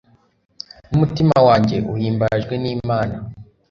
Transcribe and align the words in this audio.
n'umutima 0.89 1.35
wanjye 1.47 1.77
uhimbajwe 1.93 2.53
n'imana 2.63 3.15